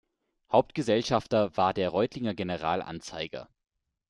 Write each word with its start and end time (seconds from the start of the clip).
Hauptgesellschafter 0.51 1.55
war 1.57 1.75
der 1.75 1.89
Reutlinger 1.89 2.33
General-Anzeiger. 2.33 3.49